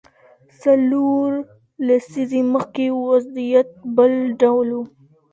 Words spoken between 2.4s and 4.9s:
مخکې وضعیت بل ډول و.